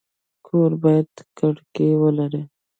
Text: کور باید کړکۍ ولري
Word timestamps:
کور 0.47 0.71
باید 0.83 1.09
کړکۍ 1.37 1.91
ولري 2.01 2.43